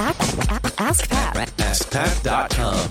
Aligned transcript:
Ask 0.00 1.10
Pat. 1.10 1.48
AskPat.com. 1.58 2.90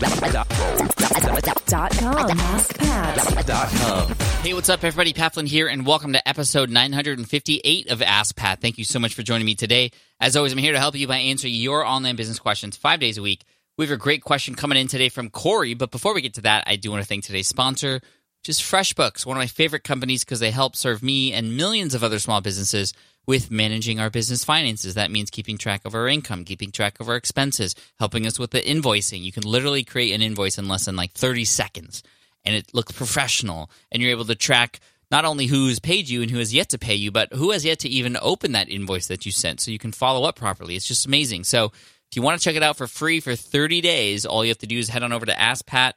Com. 3.77 4.13
Hey, 4.43 4.53
what's 4.53 4.67
up, 4.67 4.83
everybody? 4.83 5.13
Pat 5.13 5.33
Flynn 5.33 5.45
here, 5.45 5.69
and 5.69 5.85
welcome 5.85 6.11
to 6.11 6.27
episode 6.27 6.69
958 6.69 7.89
of 7.91 8.01
Ask 8.01 8.35
Pat. 8.35 8.59
Thank 8.59 8.77
you 8.77 8.83
so 8.83 8.99
much 8.99 9.13
for 9.13 9.23
joining 9.23 9.45
me 9.45 9.55
today. 9.55 9.91
As 10.19 10.35
always, 10.35 10.51
I'm 10.51 10.57
here 10.57 10.73
to 10.73 10.79
help 10.79 10.95
you 10.95 11.07
by 11.07 11.15
answering 11.15 11.53
your 11.53 11.85
online 11.85 12.17
business 12.17 12.39
questions 12.39 12.75
five 12.75 12.99
days 12.99 13.17
a 13.17 13.21
week. 13.21 13.45
We 13.77 13.85
have 13.85 13.93
a 13.93 13.97
great 13.97 14.21
question 14.21 14.53
coming 14.55 14.77
in 14.77 14.89
today 14.89 15.07
from 15.07 15.29
Corey, 15.29 15.75
but 15.75 15.91
before 15.91 16.13
we 16.13 16.19
get 16.21 16.33
to 16.33 16.41
that, 16.41 16.65
I 16.67 16.75
do 16.75 16.91
want 16.91 17.03
to 17.03 17.07
thank 17.07 17.23
today's 17.23 17.47
sponsor, 17.47 18.01
which 18.41 18.49
is 18.49 18.59
FreshBooks, 18.59 19.25
one 19.25 19.37
of 19.37 19.41
my 19.41 19.47
favorite 19.47 19.85
companies 19.85 20.25
because 20.25 20.41
they 20.41 20.51
help 20.51 20.75
serve 20.75 21.01
me 21.01 21.31
and 21.31 21.55
millions 21.55 21.95
of 21.95 22.03
other 22.03 22.19
small 22.19 22.41
businesses 22.41 22.91
with 23.27 23.51
managing 23.51 23.99
our 23.99 24.09
business 24.09 24.43
finances. 24.43 24.93
That 24.93 25.11
means 25.11 25.29
keeping 25.29 25.57
track 25.57 25.81
of 25.85 25.93
our 25.93 26.07
income, 26.07 26.45
keeping 26.45 26.71
track 26.71 26.99
of 26.99 27.09
our 27.09 27.15
expenses, 27.15 27.75
helping 27.99 28.25
us 28.25 28.39
with 28.39 28.51
the 28.51 28.61
invoicing. 28.61 29.23
You 29.23 29.31
can 29.31 29.43
literally 29.43 29.83
create 29.83 30.13
an 30.13 30.21
invoice 30.21 30.57
in 30.57 30.67
less 30.67 30.85
than 30.85 30.95
like 30.95 31.11
30 31.11 31.45
seconds 31.45 32.03
and 32.47 32.55
it 32.55 32.73
looks 32.73 32.93
professional 32.93 33.69
and 33.91 34.01
you're 34.01 34.11
able 34.11 34.25
to 34.25 34.35
track 34.35 34.79
not 35.11 35.25
only 35.25 35.45
who's 35.45 35.79
paid 35.79 36.09
you 36.09 36.21
and 36.21 36.31
who 36.31 36.39
has 36.39 36.53
yet 36.53 36.69
to 36.69 36.77
pay 36.77 36.95
you, 36.95 37.11
but 37.11 37.31
who 37.33 37.51
has 37.51 37.63
yet 37.63 37.79
to 37.79 37.89
even 37.89 38.17
open 38.21 38.53
that 38.53 38.69
invoice 38.69 39.07
that 39.07 39.25
you 39.25 39.31
sent 39.31 39.59
so 39.59 39.71
you 39.71 39.79
can 39.79 39.91
follow 39.91 40.27
up 40.27 40.35
properly. 40.35 40.75
It's 40.75 40.87
just 40.87 41.05
amazing. 41.05 41.43
So 41.43 41.65
if 41.65 42.15
you 42.15 42.21
want 42.21 42.39
to 42.39 42.43
check 42.43 42.55
it 42.55 42.63
out 42.63 42.77
for 42.77 42.87
free 42.87 43.19
for 43.19 43.35
30 43.35 43.81
days, 43.81 44.25
all 44.25 44.43
you 44.43 44.49
have 44.49 44.57
to 44.59 44.67
do 44.67 44.77
is 44.77 44.89
head 44.89 45.03
on 45.03 45.13
over 45.13 45.25
to 45.25 45.33
AskPat. 45.33 45.93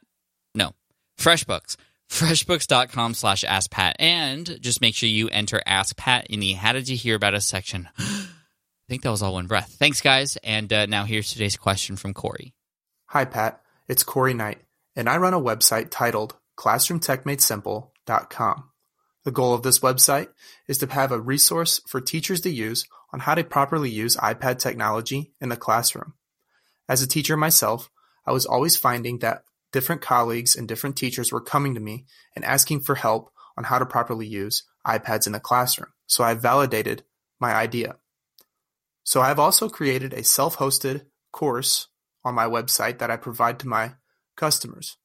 No, 0.55 0.73
FreshBooks. 1.17 1.77
Freshbooks.com 2.11 3.13
slash 3.13 3.45
AskPat. 3.45 3.93
And 3.97 4.61
just 4.61 4.81
make 4.81 4.95
sure 4.95 5.07
you 5.07 5.29
enter 5.29 5.61
AskPat 5.65 6.25
in 6.25 6.41
the 6.41 6.51
How 6.53 6.73
Did 6.73 6.89
You 6.89 6.97
Hear 6.97 7.15
About 7.15 7.35
Us 7.35 7.47
section. 7.47 7.87
I 7.97 8.27
think 8.89 9.03
that 9.03 9.11
was 9.11 9.23
all 9.23 9.31
one 9.33 9.47
breath. 9.47 9.77
Thanks, 9.79 10.01
guys. 10.01 10.37
And 10.43 10.73
uh, 10.73 10.87
now 10.87 11.05
here's 11.05 11.31
today's 11.31 11.55
question 11.55 11.95
from 11.95 12.13
Corey. 12.13 12.53
Hi, 13.05 13.23
Pat. 13.23 13.61
It's 13.87 14.03
Corey 14.03 14.33
Knight, 14.33 14.59
and 14.95 15.07
I 15.09 15.15
run 15.17 15.33
a 15.33 15.39
website 15.39 15.87
titled 15.89 16.35
ClassroomTechMadeSimple.com. 16.57 18.63
The 19.23 19.31
goal 19.31 19.53
of 19.53 19.63
this 19.63 19.79
website 19.79 20.27
is 20.67 20.77
to 20.79 20.87
have 20.87 21.13
a 21.13 21.19
resource 21.19 21.79
for 21.87 22.01
teachers 22.01 22.41
to 22.41 22.49
use 22.49 22.85
on 23.13 23.21
how 23.21 23.35
to 23.35 23.43
properly 23.43 23.89
use 23.89 24.17
iPad 24.17 24.59
technology 24.59 25.31
in 25.39 25.47
the 25.49 25.57
classroom. 25.57 26.13
As 26.89 27.01
a 27.01 27.07
teacher 27.07 27.37
myself, 27.37 27.89
I 28.25 28.33
was 28.33 28.45
always 28.45 28.75
finding 28.75 29.19
that 29.19 29.45
different 29.71 30.01
colleagues 30.01 30.55
and 30.55 30.67
different 30.67 30.95
teachers 30.95 31.31
were 31.31 31.41
coming 31.41 31.73
to 31.75 31.79
me 31.79 32.05
and 32.35 32.45
asking 32.45 32.81
for 32.81 32.95
help 32.95 33.31
on 33.57 33.65
how 33.65 33.79
to 33.79 33.85
properly 33.85 34.27
use 34.27 34.63
iPads 34.85 35.27
in 35.27 35.33
the 35.33 35.39
classroom. 35.39 35.89
So 36.07 36.23
I 36.23 36.33
validated 36.33 37.03
my 37.39 37.53
idea. 37.53 37.95
So 39.03 39.21
I've 39.21 39.39
also 39.39 39.69
created 39.69 40.13
a 40.13 40.23
self-hosted 40.23 41.05
course 41.31 41.87
on 42.23 42.35
my 42.35 42.45
website 42.45 42.99
that 42.99 43.09
I 43.09 43.17
provide 43.17 43.59
to 43.59 43.67
my 43.67 43.93
customers. 44.35 44.97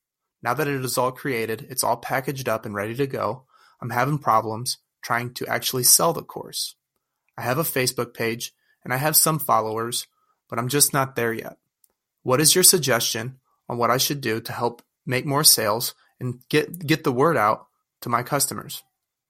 Now 0.43 0.55
that 0.55 0.69
it 0.69 0.85
is 0.85 0.99
all 0.99 1.13
created, 1.13 1.67
it's 1.71 1.83
all 1.83 1.97
packaged 1.97 2.49
up 2.49 2.67
and 2.67 2.75
ready 2.75 2.95
to 2.97 3.07
go, 3.07 3.45
I'm 3.81 3.91
having 3.91 4.19
problems 4.19 4.79
trying 5.03 5.35
to 5.35 5.47
actually 5.47 5.85
sell 5.85 6.13
the 6.13 6.23
course. 6.23 6.75
I 7.39 7.43
have 7.43 7.59
a 7.59 7.63
Facebook 7.63 8.15
page 8.15 8.53
and 8.85 8.93
I 8.93 8.97
have 8.97 9.17
some 9.17 9.39
followers, 9.39 10.07
but 10.49 10.59
I'm 10.59 10.69
just 10.69 10.93
not 10.93 11.17
there 11.17 11.33
yet. 11.33 11.57
What 12.23 12.41
is 12.41 12.55
your 12.55 12.65
suggestion 12.65 13.39
on 13.69 13.79
what 13.79 13.91
I 13.91 13.97
should 13.97 14.21
do 14.21 14.41
to 14.41 14.53
help 14.53 14.83
make 15.05 15.27
more 15.27 15.45
sales 15.45 15.95
and 16.21 16.41
get 16.49 16.87
get 16.87 17.05
the 17.05 17.13
word 17.13 17.37
out 17.37 17.67
to 18.03 18.09
my 18.09 18.23
customers? 18.23 18.83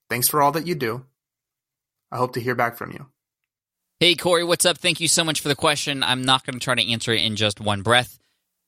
Thanks 0.09 0.29
for 0.29 0.41
all 0.41 0.53
that 0.53 0.67
you 0.67 0.75
do. 0.75 1.05
I 2.11 2.19
hope 2.19 2.33
to 2.35 2.41
hear 2.41 2.55
back 2.55 2.77
from 2.77 2.93
you. 2.93 3.07
Hey, 3.99 4.15
Corey, 4.15 4.45
what's 4.45 4.67
up? 4.67 4.79
Thank 4.79 5.01
you 5.01 5.09
so 5.09 5.25
much 5.25 5.41
for 5.41 5.49
the 5.49 5.57
question. 5.57 6.03
I'm 6.03 6.23
not 6.23 6.45
going 6.45 6.55
to 6.55 6.61
try 6.61 6.75
to 6.75 6.93
answer 6.93 7.13
it 7.13 7.25
in 7.25 7.35
just 7.35 7.61
one 7.61 7.83
breath 7.83 8.19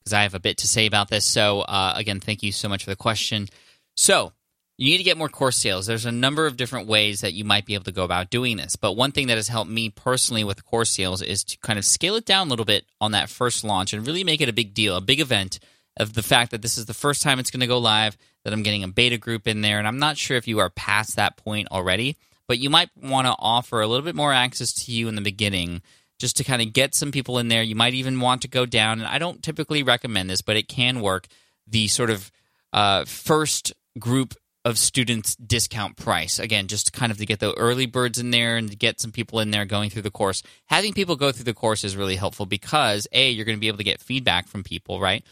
because 0.01 0.13
I 0.15 0.23
have 0.23 0.35
a 0.35 0.41
bit 0.41 0.57
to 0.59 0.69
say 0.69 0.87
about 0.87 1.11
this. 1.11 1.25
So, 1.27 1.61
uh, 1.61 1.93
again, 1.95 2.19
thank 2.19 2.43
you 2.43 2.51
so 2.51 2.69
much 2.69 2.85
for 2.85 2.91
the 2.91 2.97
question. 2.97 3.49
So, 3.95 4.33
you 4.79 4.93
need 4.93 4.99
to 4.99 5.05
get 5.05 5.19
more 5.19 5.29
course 5.29 5.57
sales. 5.57 5.87
There's 5.87 6.07
a 6.07 6.13
number 6.13 6.47
of 6.47 6.57
different 6.57 6.87
ways 6.87 7.21
that 7.23 7.35
you 7.35 7.45
might 7.45 7.67
be 7.67 7.75
able 7.75 7.85
to 7.85 7.93
go 7.93 8.05
about 8.05 8.31
doing 8.31 8.57
this. 8.57 8.77
But 8.77 8.93
one 8.93 9.11
thing 9.11 9.27
that 9.27 9.37
has 9.37 9.49
helped 9.49 9.71
me 9.71 9.91
personally 9.91 10.45
with 10.45 10.65
course 10.65 10.93
sales 10.93 11.21
is 11.21 11.43
to 11.45 11.59
kind 11.59 11.81
of 11.81 11.85
scale 11.85 12.15
it 12.15 12.25
down 12.25 12.47
a 12.47 12.51
little 12.51 12.65
bit 12.65 12.87
on 13.01 13.11
that 13.11 13.29
first 13.29 13.65
launch 13.65 13.93
and 13.93 14.07
really 14.07 14.23
make 14.23 14.41
it 14.41 14.49
a 14.49 14.53
big 14.53 14.75
deal, 14.75 14.97
a 14.97 15.01
big 15.01 15.19
event 15.19 15.59
of 15.97 16.13
the 16.13 16.23
fact 16.23 16.53
that 16.53 16.63
this 16.63 16.79
is 16.79 16.87
the 16.87 16.95
first 16.95 17.23
time 17.23 17.41
it's 17.41 17.51
going 17.51 17.61
to 17.61 17.67
go 17.67 17.79
live, 17.79 18.17
that 18.45 18.53
I'm 18.53 18.63
getting 18.63 18.85
a 18.85 18.89
beta 18.89 19.19
group 19.19 19.49
in 19.49 19.63
there. 19.63 19.81
And 19.81 19.89
I'm 19.89 19.99
not 19.99 20.17
sure 20.17 20.37
if 20.37 20.47
you 20.47 20.61
are 20.61 20.71
past 20.71 21.17
that 21.17 21.37
point 21.37 21.67
already, 21.73 22.17
but 22.47 22.59
you 22.59 22.71
might 22.71 22.91
want 22.97 23.27
to 23.27 23.35
offer 23.37 23.81
a 23.81 23.89
little 23.89 24.05
bit 24.05 24.15
more 24.15 24.33
access 24.33 24.73
to 24.85 24.93
you 24.93 25.09
in 25.09 25.17
the 25.17 25.21
beginning 25.21 25.83
just 26.21 26.37
to 26.37 26.45
kind 26.45 26.63
of 26.63 26.73
get 26.73 26.95
some 26.95 27.11
people 27.11 27.39
in 27.39 27.49
there. 27.49 27.63
You 27.65 27.75
might 27.75 27.95
even 27.95 28.21
want 28.21 28.43
to 28.43 28.49
go 28.49 28.65
down, 28.65 29.01
and 29.01 29.09
I 29.09 29.19
don't 29.19 29.43
typically 29.43 29.83
recommend 29.83 30.31
this, 30.31 30.41
but 30.41 30.57
it 30.57 30.69
can 30.69 31.01
work. 31.01 31.27
The 31.67 31.89
sort 31.89 32.11
of 32.11 32.31
uh, 32.73 33.05
first 33.05 33.73
group 33.99 34.35
of 34.69 34.79
students 34.79 35.35
discount 35.37 35.97
price. 35.97 36.39
Again 36.39 36.69
just 36.69 36.93
kind 36.93 37.11
of 37.11 37.19
to 37.19 37.27
get 37.27 37.41
the 37.41 37.55
early 37.55 37.87
birds 37.87 38.19
in 38.19 38.31
there 38.31 38.57
and 38.57 38.71
to 38.71 38.77
get 38.77 39.01
some 39.01 39.13
people 39.13 39.41
in 39.41 39.51
there 39.51 39.65
going 39.65 39.91
through 39.91 40.03
the 40.03 40.11
course. 40.11 40.43
Having 40.67 40.93
people 40.93 41.17
go 41.17 41.33
through 41.33 41.45
the 41.45 41.55
course 41.55 41.85
is 41.85 41.97
really 41.97 42.17
helpful 42.17 42.47
because 42.47 43.09
a 43.13 43.31
you're 43.31 43.45
going 43.45 43.57
to 43.57 43.61
be 43.61 43.69
able 43.69 43.79
to 43.79 43.85
get 43.85 44.01
feedback 44.01 44.47
from 44.47 44.63
people 44.63 45.01
right? 45.01 45.25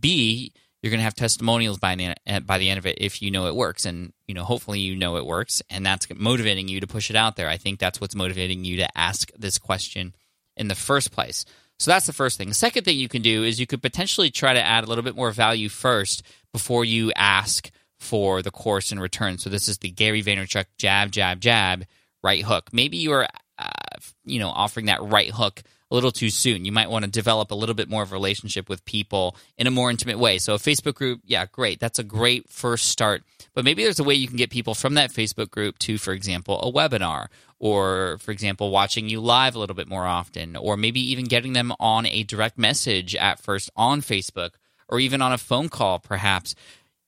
B 0.00 0.52
you're 0.82 0.90
going 0.90 1.00
to 1.00 1.04
have 1.04 1.14
testimonials 1.14 1.78
by 1.78 1.94
the, 1.94 2.14
by 2.40 2.56
the 2.56 2.70
end 2.70 2.78
of 2.78 2.86
it 2.86 2.96
if 3.02 3.20
you 3.20 3.30
know 3.30 3.46
it 3.46 3.54
works. 3.54 3.84
And 3.84 4.12
you 4.26 4.34
know 4.34 4.44
hopefully 4.44 4.80
you 4.80 4.96
know 4.96 5.16
it 5.16 5.26
works 5.26 5.62
and 5.70 5.86
that's 5.86 6.06
motivating 6.14 6.68
you 6.68 6.80
to 6.80 6.86
push 6.86 7.10
it 7.10 7.16
out 7.16 7.36
there. 7.36 7.48
I 7.48 7.56
think 7.56 7.78
that's 7.78 8.00
what's 8.00 8.14
motivating 8.14 8.64
you 8.64 8.78
to 8.78 8.98
ask 8.98 9.30
this 9.38 9.58
question 9.58 10.14
in 10.56 10.68
the 10.68 10.74
first 10.74 11.12
place. 11.12 11.44
So 11.78 11.90
that's 11.90 12.06
the 12.06 12.12
first 12.12 12.36
thing. 12.36 12.52
Second 12.52 12.84
thing 12.84 12.98
you 12.98 13.08
can 13.08 13.22
do 13.22 13.42
is 13.42 13.58
you 13.58 13.66
could 13.66 13.80
potentially 13.80 14.30
try 14.30 14.52
to 14.52 14.62
add 14.62 14.84
a 14.84 14.86
little 14.86 15.02
bit 15.02 15.16
more 15.16 15.30
value 15.30 15.70
first 15.70 16.22
before 16.52 16.84
you 16.84 17.10
ask 17.16 17.70
for 18.10 18.42
the 18.42 18.50
course 18.50 18.90
in 18.90 18.98
return. 18.98 19.38
So 19.38 19.48
this 19.48 19.68
is 19.68 19.78
the 19.78 19.90
Gary 19.92 20.20
Vaynerchuk 20.20 20.64
jab, 20.78 21.12
jab, 21.12 21.38
jab, 21.38 21.84
right 22.24 22.42
hook. 22.42 22.70
Maybe 22.72 22.96
you're, 22.96 23.28
uh, 23.56 23.68
you 24.24 24.40
know, 24.40 24.48
offering 24.48 24.86
that 24.86 25.00
right 25.00 25.30
hook 25.30 25.62
a 25.92 25.94
little 25.94 26.10
too 26.10 26.28
soon. 26.28 26.64
You 26.64 26.72
might 26.72 26.90
want 26.90 27.04
to 27.04 27.10
develop 27.10 27.52
a 27.52 27.54
little 27.54 27.76
bit 27.76 27.88
more 27.88 28.02
of 28.02 28.10
a 28.10 28.16
relationship 28.16 28.68
with 28.68 28.84
people 28.84 29.36
in 29.56 29.68
a 29.68 29.70
more 29.70 29.90
intimate 29.90 30.18
way. 30.18 30.38
So 30.38 30.54
a 30.54 30.58
Facebook 30.58 30.94
group, 30.94 31.20
yeah, 31.24 31.46
great. 31.46 31.78
That's 31.78 32.00
a 32.00 32.04
great 32.04 32.48
first 32.48 32.88
start. 32.88 33.22
But 33.54 33.64
maybe 33.64 33.84
there's 33.84 34.00
a 34.00 34.04
way 34.04 34.14
you 34.14 34.26
can 34.26 34.36
get 34.36 34.50
people 34.50 34.74
from 34.74 34.94
that 34.94 35.12
Facebook 35.12 35.52
group 35.52 35.78
to, 35.80 35.96
for 35.96 36.12
example, 36.12 36.60
a 36.60 36.72
webinar 36.72 37.28
or, 37.60 38.18
for 38.18 38.32
example, 38.32 38.72
watching 38.72 39.08
you 39.08 39.20
live 39.20 39.54
a 39.54 39.60
little 39.60 39.76
bit 39.76 39.88
more 39.88 40.06
often, 40.06 40.56
or 40.56 40.76
maybe 40.76 41.00
even 41.12 41.26
getting 41.26 41.52
them 41.52 41.72
on 41.78 42.06
a 42.06 42.24
direct 42.24 42.58
message 42.58 43.14
at 43.14 43.38
first 43.38 43.70
on 43.76 44.00
Facebook 44.00 44.50
or 44.90 44.98
even 44.98 45.22
on 45.22 45.32
a 45.32 45.38
phone 45.38 45.68
call, 45.68 46.00
perhaps, 46.00 46.54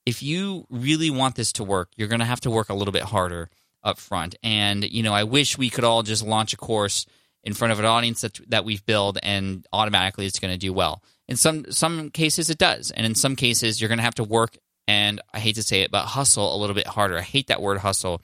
if 0.05 0.21
you 0.23 0.65
really 0.69 1.09
want 1.09 1.35
this 1.35 1.53
to 1.53 1.63
work, 1.63 1.89
you're 1.95 2.07
going 2.07 2.19
to 2.19 2.25
have 2.25 2.41
to 2.41 2.51
work 2.51 2.69
a 2.69 2.73
little 2.73 2.91
bit 2.91 3.03
harder 3.03 3.49
up 3.83 3.97
front. 3.97 4.35
And, 4.43 4.83
you 4.83 5.03
know, 5.03 5.13
I 5.13 5.23
wish 5.23 5.57
we 5.57 5.69
could 5.69 5.83
all 5.83 6.03
just 6.03 6.25
launch 6.25 6.53
a 6.53 6.57
course 6.57 7.05
in 7.43 7.53
front 7.53 7.73
of 7.73 7.79
an 7.79 7.85
audience 7.85 8.21
that, 8.21 8.39
that 8.49 8.65
we've 8.65 8.85
built 8.85 9.17
and 9.21 9.67
automatically 9.73 10.25
it's 10.25 10.39
going 10.39 10.53
to 10.53 10.57
do 10.57 10.73
well. 10.73 11.03
In 11.27 11.35
some 11.35 11.71
some 11.71 12.09
cases 12.09 12.49
it 12.49 12.57
does, 12.57 12.91
and 12.91 13.05
in 13.05 13.15
some 13.15 13.35
cases 13.35 13.79
you're 13.79 13.87
going 13.87 13.97
to 13.97 14.03
have 14.03 14.15
to 14.15 14.23
work 14.23 14.57
and 14.87 15.21
I 15.33 15.39
hate 15.39 15.55
to 15.55 15.63
say 15.63 15.81
it, 15.81 15.91
but 15.91 16.05
hustle 16.05 16.55
a 16.55 16.57
little 16.57 16.75
bit 16.75 16.87
harder. 16.87 17.17
I 17.17 17.21
hate 17.21 17.47
that 17.47 17.61
word 17.61 17.77
hustle, 17.77 18.21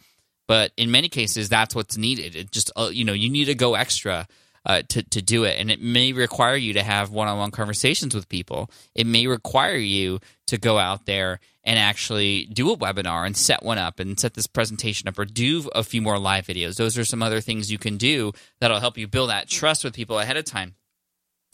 but 0.48 0.72
in 0.76 0.92
many 0.92 1.08
cases 1.08 1.48
that's 1.50 1.76
what's 1.76 1.98
needed. 1.98 2.36
It 2.36 2.52
just 2.52 2.72
uh, 2.76 2.90
you 2.92 3.06
know 3.06 3.14
you 3.14 3.30
need 3.30 3.46
to 3.46 3.56
go 3.56 3.76
extra 3.76 4.28
uh, 4.66 4.82
to 4.90 5.04
to 5.04 5.22
do 5.22 5.46
it, 5.46 5.60
and 5.60 5.72
it 5.72 5.82
may 5.82 6.12
require 6.12 6.56
you 6.56 6.74
to 6.74 6.84
have 6.84 7.12
one 7.12 7.28
on 7.28 7.38
one 7.38 7.52
conversations 7.52 8.14
with 8.14 8.28
people. 8.28 8.70
It 8.96 9.08
may 9.08 9.28
require 9.28 9.78
you 9.78 10.20
to 10.50 10.58
go 10.58 10.78
out 10.78 11.06
there 11.06 11.40
and 11.64 11.78
actually 11.78 12.46
do 12.46 12.72
a 12.72 12.78
webinar 12.78 13.26
and 13.26 13.36
set 13.36 13.64
one 13.64 13.78
up 13.78 14.00
and 14.00 14.20
set 14.20 14.34
this 14.34 14.48
presentation 14.48 15.08
up 15.08 15.18
or 15.18 15.26
do 15.26 15.70
a 15.76 15.84
few 15.84 16.02
more 16.02 16.20
live 16.20 16.46
videos. 16.46 16.76
Those 16.76 16.98
are 16.98 17.06
some 17.06 17.24
other 17.24 17.42
things 17.42 17.72
you 17.72 17.78
can 17.78 17.98
do 17.98 18.34
that'll 18.60 18.80
help 18.80 18.98
you 18.98 19.08
build 19.08 19.30
that 19.30 19.48
trust 19.48 19.84
with 19.84 19.94
people 19.94 20.20
ahead 20.20 20.38
of 20.38 20.46
time. 20.46 20.76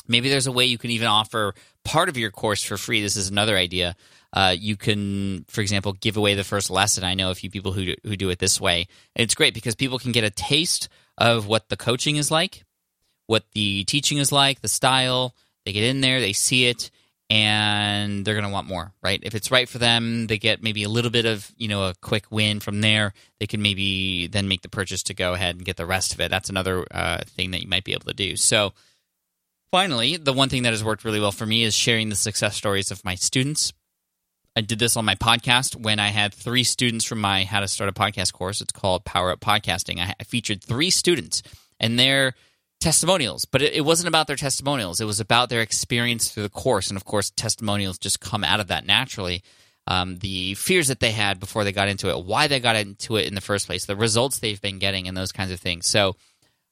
Maybe 0.08 0.30
there's 0.30 0.48
a 0.48 0.52
way 0.52 0.66
you 0.66 0.78
can 0.78 0.92
even 0.92 1.08
offer 1.08 1.54
part 1.84 2.10
of 2.10 2.18
your 2.18 2.32
course 2.32 2.64
for 2.64 2.78
free. 2.78 3.02
This 3.02 3.18
is 3.18 3.30
another 3.30 3.58
idea. 3.58 3.96
Uh, 4.32 4.56
you 4.58 4.76
can, 4.76 5.46
for 5.48 5.62
example, 5.62 5.94
give 5.94 6.18
away 6.18 6.36
the 6.36 6.44
first 6.44 6.70
lesson. 6.70 7.04
I 7.04 7.16
know 7.16 7.32
a 7.32 7.36
few 7.36 7.50
people 7.50 7.72
who 7.72 7.86
do, 7.86 7.96
who 8.04 8.16
do 8.16 8.30
it 8.30 8.40
this 8.40 8.62
way. 8.62 8.88
And 9.16 9.24
it's 9.24 9.36
great 9.36 9.54
because 9.54 9.76
people 9.76 9.98
can 9.98 10.12
get 10.12 10.24
a 10.24 10.30
taste 10.30 10.90
of 11.18 11.48
what 11.48 11.70
the 11.70 11.78
coaching 11.78 12.18
is 12.18 12.30
like, 12.30 12.64
what 13.28 13.46
the 13.54 13.84
teaching 13.86 14.20
is 14.20 14.32
like, 14.32 14.62
the 14.62 14.68
style. 14.68 15.34
They 15.66 15.74
get 15.74 15.84
in 15.84 16.02
there, 16.02 16.20
they 16.20 16.34
see 16.34 16.68
it, 16.68 16.92
and 17.30 18.24
they're 18.24 18.36
going 18.36 18.46
to 18.46 18.52
want 18.52 18.68
more, 18.68 18.94
right? 19.02 19.20
If 19.24 19.34
it's 19.34 19.50
right 19.50 19.68
for 19.68 19.80
them, 19.80 20.28
they 20.28 20.38
get 20.38 20.62
maybe 20.62 20.84
a 20.84 20.90
little 20.90 21.10
bit 21.10 21.26
of, 21.26 21.52
you 21.58 21.68
know, 21.68 21.86
a 21.86 21.96
quick 22.02 22.26
win 22.30 22.60
from 22.60 22.82
there. 22.82 23.14
They 23.40 23.48
can 23.48 23.62
maybe 23.62 24.28
then 24.28 24.48
make 24.48 24.62
the 24.62 24.70
purchase 24.70 25.02
to 25.04 25.14
go 25.14 25.34
ahead 25.34 25.56
and 25.56 25.66
get 25.66 25.78
the 25.78 25.88
rest 25.88 26.14
of 26.14 26.22
it. 26.22 26.30
That's 26.30 26.50
another 26.50 26.86
uh, 26.92 27.22
thing 27.26 27.52
that 27.52 27.62
you 27.62 27.68
might 27.68 27.84
be 27.84 27.94
able 27.94 28.06
to 28.06 28.14
do. 28.14 28.36
So, 28.36 28.74
finally, 29.72 30.18
the 30.18 30.34
one 30.34 30.50
thing 30.50 30.64
that 30.64 30.74
has 30.74 30.84
worked 30.84 31.04
really 31.04 31.20
well 31.20 31.32
for 31.32 31.48
me 31.48 31.64
is 31.64 31.74
sharing 31.74 32.10
the 32.10 32.16
success 32.16 32.56
stories 32.56 32.92
of 32.92 33.04
my 33.04 33.16
students. 33.16 33.74
I 34.56 34.62
did 34.62 34.80
this 34.80 34.96
on 34.96 35.04
my 35.04 35.16
podcast 35.16 35.76
when 35.76 36.00
I 36.00 36.10
had 36.10 36.34
three 36.34 36.64
students 36.64 37.04
from 37.04 37.20
my 37.20 37.44
How 37.44 37.60
to 37.60 37.68
Start 37.68 37.90
a 37.90 37.92
Podcast 37.92 38.32
course. 38.34 38.62
It's 38.62 38.72
called 38.72 39.04
Power 39.04 39.32
Up 39.32 39.42
Podcasting. 39.42 40.00
I 40.00 40.24
featured 40.24 40.64
three 40.64 40.92
students, 40.92 41.42
and 41.80 42.00
their 42.00 42.36
testimonials, 42.86 43.46
but 43.46 43.64
it, 43.64 43.74
it 43.74 43.82
wasn't 43.82 44.08
about 44.08 44.28
their 44.28 44.36
testimonials. 44.36 45.02
It 45.02 45.06
was 45.06 45.20
about 45.20 45.50
their 45.50 45.62
experience 45.62 46.30
through 46.30 46.44
the 46.44 46.50
course. 46.50 46.90
And 46.90 46.98
of 46.98 47.04
course, 47.04 47.32
testimonials 47.32 47.98
just 47.98 48.20
come 48.20 48.44
out 48.44 48.60
of 48.60 48.68
that 48.68 48.86
naturally. 48.86 49.42
Um, 49.88 50.20
the 50.20 50.54
fears 50.54 50.90
that 50.90 51.00
they 51.00 51.12
had 51.12 51.40
before 51.40 51.64
they 51.64 51.72
got 51.72 51.88
into 51.88 52.10
it, 52.10 52.26
why 52.26 52.46
they 52.46 52.60
got 52.60 52.76
into 52.76 53.16
it 53.18 53.28
in 53.28 53.34
the 53.34 53.42
first 53.42 53.66
place, 53.66 53.86
the 53.86 53.96
results 53.96 54.38
they've 54.38 54.62
been 54.62 54.78
getting, 54.78 55.08
and 55.08 55.18
those 55.18 55.32
kinds 55.32 55.50
of 55.52 55.60
things. 55.60 55.88
So, 55.88 56.16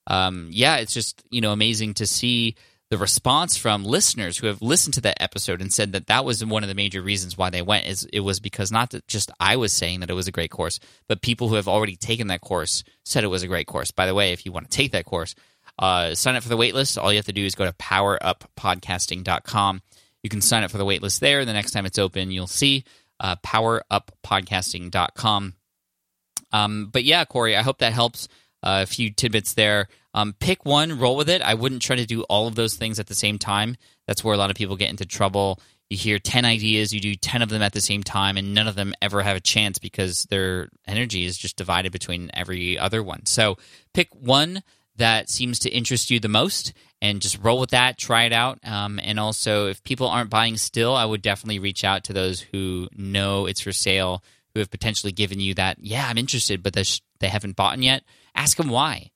um, 0.06 0.50
yeah, 0.52 0.78
it's 0.78 0.94
just 0.94 1.24
you 1.32 1.42
know 1.42 1.52
amazing 1.52 1.96
to 1.96 2.06
see 2.06 2.56
the 2.90 2.98
response 3.00 3.58
from 3.58 3.84
listeners 3.84 4.38
who 4.38 4.46
have 4.46 4.62
listened 4.62 4.94
to 4.96 5.02
that 5.02 5.22
episode 5.22 5.62
and 5.62 5.74
said 5.74 5.94
that 5.94 6.08
that 6.08 6.26
was 6.26 6.46
one 6.46 6.64
of 6.64 6.70
the 6.70 6.76
major 6.76 7.02
reasons 7.02 7.36
why 7.36 7.50
they 7.50 7.62
went 7.64 7.88
is 7.88 8.08
it 8.14 8.20
was 8.20 8.40
because 8.40 8.72
not 8.72 8.94
just 9.08 9.32
I 9.40 9.56
was 9.56 9.74
saying 9.74 10.02
that 10.02 10.12
it 10.12 10.16
was 10.16 10.28
a 10.28 10.32
great 10.32 10.52
course, 10.52 10.80
but 11.08 11.22
people 11.24 11.50
who 11.50 11.56
have 11.56 11.68
already 11.68 11.96
taken 11.96 12.28
that 12.28 12.42
course 12.42 12.84
said 13.04 13.24
it 13.24 13.28
was 13.28 13.42
a 13.42 13.48
great 13.48 13.66
course. 13.66 13.90
By 13.90 14.06
the 14.06 14.14
way, 14.14 14.32
if 14.32 14.46
you 14.46 14.52
want 14.52 14.70
to 14.70 14.78
take 14.78 14.92
that 14.92 15.06
course, 15.06 15.34
uh, 15.80 16.14
sign 16.16 16.36
up 16.36 16.44
for 16.44 16.50
the 16.50 16.58
waitlist. 16.58 17.02
All 17.02 17.10
you 17.12 17.18
have 17.18 17.26
to 17.26 17.34
do 17.34 17.46
is 17.46 17.56
go 17.56 17.66
to 17.66 17.74
poweruppodcasting.com. 17.74 19.82
You 20.22 20.30
can 20.30 20.42
sign 20.42 20.64
up 20.64 20.72
for 20.72 20.78
the 20.78 20.86
waitlist 20.86 21.20
there. 21.20 21.44
The 21.46 21.54
next 21.54 21.72
time 21.72 21.86
it's 21.86 22.00
open, 22.00 22.32
you'll 22.32 22.48
see 22.48 22.86
uh, 23.20 23.36
poweruppodcasting.com. 23.38 25.54
Um, 26.52 26.90
but 26.92 27.04
yeah, 27.04 27.26
Corey, 27.26 27.58
I 27.58 27.64
hope 27.64 27.80
that 27.80 27.94
helps. 27.94 28.28
Uh, 28.62 28.84
a 28.84 28.86
few 28.86 29.10
tidbits 29.12 29.56
there. 29.56 29.88
Um, 30.14 30.34
pick 30.40 30.66
one, 30.66 30.98
roll 30.98 31.18
with 31.18 31.30
it. 31.30 31.42
I 31.42 31.54
wouldn't 31.54 31.82
try 31.82 31.98
to 31.98 32.06
do 32.06 32.24
all 32.24 32.48
of 32.48 32.56
those 32.56 32.76
things 32.76 32.98
at 32.98 33.08
the 33.08 33.16
same 33.16 33.38
time. 33.38 33.76
That's 34.08 34.24
where 34.24 34.34
a 34.34 34.38
lot 34.38 34.52
of 34.52 34.56
people 34.56 34.78
get 34.78 34.90
into 34.90 35.06
trouble. 35.06 35.60
You 35.90 35.98
hear 35.98 36.18
10 36.18 36.46
ideas, 36.46 36.94
you 36.94 37.02
do 37.02 37.16
10 37.16 37.42
of 37.42 37.50
them 37.50 37.62
at 37.62 37.74
the 37.74 37.82
same 37.82 38.04
time, 38.04 38.38
and 38.38 38.54
none 38.54 38.70
of 38.70 38.76
them 38.76 38.94
ever 39.02 39.22
have 39.22 39.36
a 39.36 39.42
chance 39.42 39.80
because 39.80 40.24
their 40.30 40.70
energy 40.88 41.26
is 41.26 41.38
just 41.38 41.58
divided 41.58 41.92
between 41.92 42.32
every 42.34 42.80
other 42.80 43.04
one. 43.04 43.26
So 43.26 43.58
pick 43.94 44.08
one 44.16 44.64
that 44.98 45.30
seems 45.30 45.60
to 45.60 45.70
interest 45.70 46.12
you 46.12 46.20
the 46.20 46.28
most 46.28 46.74
and 47.02 47.22
just 47.22 47.40
roll 47.42 47.60
with 47.60 47.72
that, 47.72 47.98
try 47.98 48.24
it 48.24 48.34
out. 48.34 48.60
Um, 48.64 49.00
and 49.04 49.20
also, 49.20 49.68
if 49.68 49.84
people 49.84 50.08
aren't 50.08 50.30
buying 50.30 50.58
still, 50.58 50.96
I 50.96 51.06
would 51.06 51.22
definitely 51.22 51.60
reach 51.60 51.84
out 51.84 52.06
to 52.06 52.14
those 52.14 52.42
who 52.42 52.88
know 52.96 53.46
it's 53.46 53.62
for 53.62 53.72
sale, 53.72 54.24
who 54.54 54.60
have 54.60 54.72
potentially 54.72 55.12
given 55.12 55.40
you 55.40 55.54
that, 55.56 55.78
yeah, 55.80 56.08
I'm 56.08 56.18
interested, 56.18 56.64
but 56.64 56.74
they 56.74 57.28
haven't 57.28 57.56
bought 57.56 57.80
yet. 57.80 58.04
Ask 58.36 58.58
them 58.58 58.70
why 58.70 59.12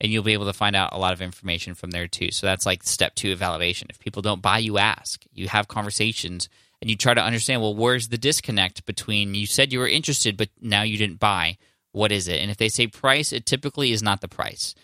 and 0.00 0.12
you'll 0.12 0.22
be 0.22 0.32
able 0.32 0.46
to 0.46 0.52
find 0.52 0.76
out 0.76 0.92
a 0.92 0.98
lot 0.98 1.12
of 1.12 1.22
information 1.22 1.74
from 1.74 1.90
there 1.90 2.06
too. 2.06 2.30
So 2.30 2.46
that's 2.46 2.66
like 2.66 2.82
step 2.82 3.14
two 3.14 3.32
of 3.32 3.40
validation. 3.40 3.90
If 3.90 3.98
people 3.98 4.22
don't 4.22 4.42
buy 4.42 4.58
you 4.58 4.78
ask. 4.78 5.24
You 5.32 5.48
have 5.48 5.68
conversations 5.68 6.48
and 6.80 6.90
you 6.90 6.96
try 6.96 7.14
to 7.14 7.22
understand 7.22 7.62
well 7.62 7.74
where's 7.74 8.08
the 8.08 8.18
disconnect 8.18 8.84
between 8.84 9.34
you 9.34 9.46
said 9.46 9.72
you 9.72 9.78
were 9.78 9.88
interested 9.88 10.36
but 10.36 10.50
now 10.60 10.82
you 10.82 10.98
didn't 10.98 11.20
buy. 11.20 11.56
What 11.92 12.12
is 12.12 12.28
it? 12.28 12.40
And 12.40 12.50
if 12.50 12.58
they 12.58 12.68
say 12.68 12.86
price 12.86 13.32
it 13.32 13.46
typically 13.46 13.92
is 13.92 14.02
not 14.02 14.20
the 14.20 14.28
price 14.28 14.74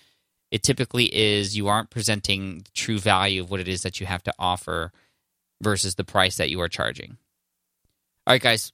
it 0.53 0.63
typically 0.63 1.13
is 1.13 1.57
you 1.57 1.67
aren't 1.67 1.91
presenting 1.91 2.59
the 2.59 2.71
true 2.75 3.01
value 3.01 3.43
of 3.43 3.51
what 3.51 3.59
it 3.59 3.67
is 3.67 3.83
that 3.83 3.99
you 3.99 4.07
have 4.07 4.23
to 4.23 4.33
offer 4.39 4.93
versus 5.61 5.97
the 5.97 6.05
price 6.05 6.37
that 6.37 6.51
you 6.51 6.61
are 6.61 6.69
charging 6.69 7.17
all 8.27 8.35
right 8.35 8.43
guys 8.43 8.73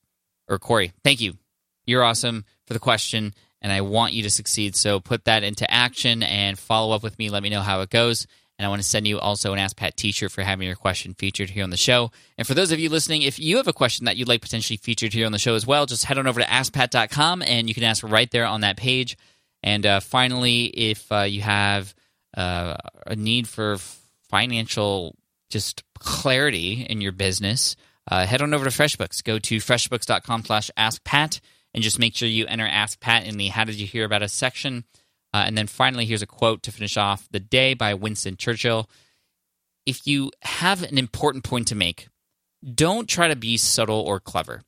or 0.49 0.59
corey 0.59 0.93
thank 1.03 1.21
you 1.21 1.35
you're 1.87 2.05
awesome 2.05 2.45
for 2.67 2.75
the 2.75 2.79
question 2.79 3.33
and 3.61 3.73
I 3.73 3.81
want 3.81 4.13
you 4.13 4.23
to 4.23 4.31
succeed. 4.31 4.77
So 4.77 5.01
put 5.01 5.25
that 5.25 5.43
into 5.43 5.69
action 5.71 6.23
and 6.23 6.59
follow 6.59 6.95
up 6.95 7.03
with 7.03 7.19
me. 7.19 7.31
Let 7.31 7.43
me 7.43 7.51
know 7.51 7.63
how 7.63 7.81
it 7.81 7.91
goes. 7.91 8.27
And 8.59 8.67
I 8.67 8.69
want 8.71 8.83
to 8.83 8.89
send 8.89 9.07
you 9.07 9.21
also 9.21 9.53
an 9.53 9.59
Ask 9.59 9.77
Pat 9.77 9.97
t 9.97 10.11
shirt 10.11 10.33
for 10.33 10.43
having 10.43 10.67
your 10.67 10.77
question 10.77 11.15
featured 11.15 11.51
here 11.51 11.63
on 11.63 11.71
the 11.71 11.77
show. 11.77 12.11
And 12.37 12.47
for 12.47 12.55
those 12.55 12.73
of 12.73 12.81
you 12.81 12.89
listening, 12.89 13.23
if 13.23 13.39
you 13.39 13.57
have 13.57 13.69
a 13.69 13.73
question 13.73 14.07
that 14.07 14.17
you'd 14.17 14.29
like 14.29 14.43
potentially 14.43 14.77
featured 14.77 15.13
here 15.13 15.27
on 15.27 15.33
the 15.33 15.39
show 15.39 15.55
as 15.55 15.67
well, 15.67 15.87
just 15.87 16.05
head 16.05 16.19
on 16.19 16.27
over 16.27 16.41
to 16.41 16.47
AskPat.com 16.47 17.43
and 17.43 17.69
you 17.69 17.75
can 17.75 17.85
ask 17.85 18.03
right 18.03 18.31
there 18.31 18.47
on 18.47 18.63
that 18.63 18.77
page. 18.77 19.17
And 19.63 19.85
uh, 19.85 20.01
finally, 20.01 20.65
if 20.65 21.11
uh, 21.11 21.23
you 21.23 21.43
have 21.43 21.95
uh, 22.37 22.77
a 23.07 23.17
need 23.17 23.49
for 23.49 23.77
financial 24.31 25.17
just 25.51 25.83
clarity 25.99 26.87
in 26.89 27.01
your 27.01 27.13
business, 27.13 27.77
uh, 28.11 28.27
head 28.27 28.43
on 28.43 28.55
over 28.55 28.65
to 28.65 28.71
FreshBooks. 28.71 29.25
Go 29.25 29.39
to 29.39 29.57
freshbooks.com 29.57 30.45
slash 30.45 30.71
askpat 30.79 31.41
and 31.75 31.83
just 31.83 31.99
make 31.99 32.15
sure 32.15 32.29
you 32.29 32.47
enter 32.47 32.67
Ask 32.67 33.01
Pat 33.01 33.27
in 33.27 33.37
the 33.37 33.49
How 33.49 33.65
Did 33.65 33.77
You 33.77 33.87
Hear 33.87 34.05
About 34.05 34.23
Us 34.23 34.33
section. 34.33 34.85
Uh, 35.35 35.45
and 35.47 35.59
then 35.59 35.67
finally, 35.67 36.07
here's 36.07 36.23
a 36.23 36.27
quote 36.27 36.63
to 36.63 36.73
finish 36.73 36.97
off 36.97 37.29
the 37.31 37.41
day 37.41 37.75
by 37.75 37.95
Winston 37.95 38.37
Churchill. 38.37 38.89
If 39.85 40.07
you 40.07 40.31
have 40.43 40.83
an 40.83 40.99
important 40.99 41.45
point 41.45 41.69
to 41.69 41.75
make, 41.75 42.09
don't 42.75 43.09
try 43.09 43.29
to 43.29 43.37
be 43.37 43.57
subtle 43.57 44.01
or 44.01 44.21
clever. 44.21 44.63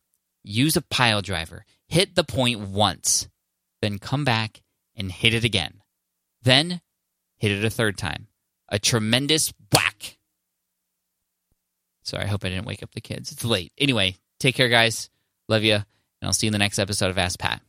Use 0.45 0.77
a 0.77 0.83
pile 0.83 1.23
driver. 1.23 1.65
Hit 1.89 2.15
the 2.15 2.25
point 2.25 2.61
once, 2.61 3.29
then 3.83 3.99
come 3.99 4.25
back 4.25 4.61
and 4.97 5.11
hit 5.11 5.35
it 5.35 5.45
again. 5.45 5.83
Then 6.43 6.81
hit 7.37 7.53
it 7.53 7.65
a 7.65 7.71
third 7.71 7.97
time. 7.99 8.29
A 8.69 8.79
tremendous 8.79 9.53
whack. 9.73 10.19
Sorry, 12.03 12.25
I 12.25 12.29
hope 12.29 12.45
I 12.45 12.49
didn't 12.49 12.67
wake 12.67 12.83
up 12.83 12.93
the 12.93 13.01
kids. 13.01 13.33
It's 13.33 13.45
late. 13.45 13.73
Anyway, 13.79 14.17
take 14.39 14.55
care, 14.55 14.69
guys. 14.69 15.11
Love 15.49 15.65
you 15.65 15.81
and 16.21 16.29
I'll 16.29 16.33
see 16.33 16.47
you 16.47 16.51
in 16.51 16.53
the 16.53 16.59
next 16.59 16.79
episode 16.79 17.11
of 17.11 17.19
Ask 17.19 17.39
Pat. 17.39 17.61